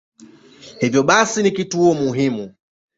Hivyo 0.79 1.03
basi 1.03 1.43
ni 1.43 1.51
kituo 1.51 1.93
muhimu. 1.93 2.53